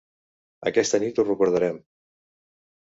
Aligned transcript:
Aquesta 0.71 1.01
nit 1.03 1.21
ho 1.23 1.27
recordarem. 1.29 1.81